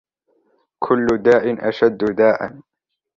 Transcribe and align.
كُلُّ 0.83 1.07
دَاءٍ 1.23 1.69
أَشَدُّ 1.69 2.05
دَاءً 2.15 2.61